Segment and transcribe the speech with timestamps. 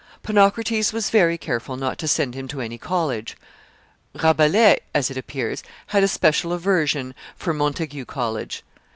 [0.23, 3.37] Ponocrates was very careful not to send him to any college.
[4.15, 5.61] Rabelais, as it appears,
[5.93, 8.63] had a special aversion for Montaigu College.